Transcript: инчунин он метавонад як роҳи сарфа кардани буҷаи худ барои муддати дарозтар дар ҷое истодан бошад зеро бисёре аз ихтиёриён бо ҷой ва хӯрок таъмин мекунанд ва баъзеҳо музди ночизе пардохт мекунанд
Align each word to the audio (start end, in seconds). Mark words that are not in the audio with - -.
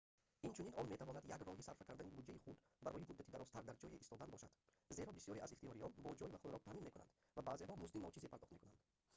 инчунин 0.47 0.73
он 0.83 0.87
метавонад 0.91 1.25
як 1.33 1.41
роҳи 1.47 1.65
сарфа 1.67 1.87
кардани 1.89 2.15
буҷаи 2.17 2.41
худ 2.45 2.57
барои 2.85 3.03
муддати 3.09 3.33
дарозтар 3.33 3.63
дар 3.67 3.77
ҷое 3.81 3.97
истодан 4.03 4.29
бошад 4.33 4.51
зеро 4.97 5.11
бисёре 5.17 5.39
аз 5.45 5.51
ихтиёриён 5.53 5.91
бо 6.03 6.09
ҷой 6.19 6.29
ва 6.31 6.39
хӯрок 6.43 6.63
таъмин 6.65 6.85
мекунанд 6.85 7.11
ва 7.35 7.41
баъзеҳо 7.47 7.73
музди 7.77 8.03
ночизе 8.05 8.27
пардохт 8.31 8.51
мекунанд 8.53 8.77